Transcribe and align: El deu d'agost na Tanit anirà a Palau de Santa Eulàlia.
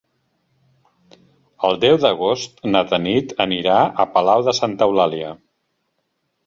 El 1.69 1.77
deu 1.83 1.99
d'agost 2.05 2.65
na 2.73 2.83
Tanit 2.93 3.37
anirà 3.47 3.77
a 4.05 4.09
Palau 4.17 4.47
de 4.51 4.59
Santa 4.63 4.91
Eulàlia. 4.93 5.33